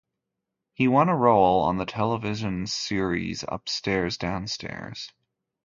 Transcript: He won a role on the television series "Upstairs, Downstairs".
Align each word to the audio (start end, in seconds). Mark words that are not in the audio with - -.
He 0.73 0.87
won 0.87 1.09
a 1.09 1.15
role 1.15 1.61
on 1.61 1.77
the 1.77 1.85
television 1.85 2.65
series 2.65 3.45
"Upstairs, 3.47 4.17
Downstairs". 4.17 5.11